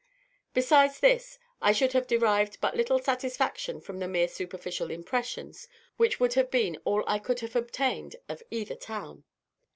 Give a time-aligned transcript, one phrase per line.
[0.55, 6.19] Besides this, I should have derived but little satisfaction from the mere superficial impressions which
[6.19, 9.25] would have been all I could have obtained of either town.